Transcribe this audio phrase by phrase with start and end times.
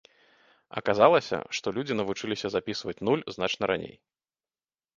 [0.79, 3.95] Аказалася, што людзі навучыліся запісваць нуль значна раней.